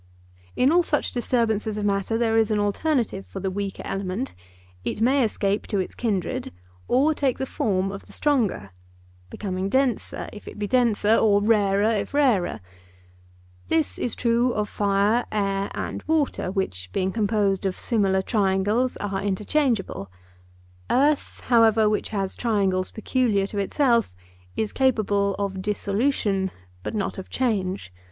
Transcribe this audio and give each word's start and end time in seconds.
In 0.55 0.71
all 0.71 0.81
such 0.81 1.11
disturbances 1.11 1.77
of 1.77 1.85
matter 1.85 2.17
there 2.17 2.35
is 2.35 2.49
an 2.49 2.57
alternative 2.57 3.23
for 3.23 3.39
the 3.39 3.51
weaker 3.51 3.83
element: 3.85 4.33
it 4.83 4.99
may 4.99 5.23
escape 5.23 5.67
to 5.67 5.77
its 5.77 5.93
kindred, 5.93 6.51
or 6.87 7.13
take 7.13 7.37
the 7.37 7.45
form 7.45 7.91
of 7.91 8.07
the 8.07 8.11
stronger—becoming 8.13 9.69
denser, 9.69 10.27
if 10.33 10.47
it 10.47 10.57
be 10.57 10.65
denser, 10.67 11.15
or 11.17 11.39
rarer 11.39 11.91
if 11.91 12.15
rarer. 12.15 12.61
This 13.67 13.99
is 13.99 14.15
true 14.15 14.53
of 14.53 14.67
fire, 14.67 15.23
air, 15.31 15.69
and 15.75 16.01
water, 16.07 16.49
which, 16.49 16.89
being 16.91 17.11
composed 17.11 17.67
of 17.67 17.77
similar 17.77 18.23
triangles, 18.23 18.97
are 18.97 19.21
interchangeable; 19.21 20.11
earth, 20.89 21.41
however, 21.41 21.87
which 21.87 22.09
has 22.09 22.35
triangles 22.35 22.89
peculiar 22.89 23.45
to 23.45 23.59
itself, 23.59 24.15
is 24.55 24.73
capable 24.73 25.35
of 25.37 25.61
dissolution, 25.61 26.49
but 26.81 26.95
not 26.95 27.19
of 27.19 27.29
change. 27.29 27.93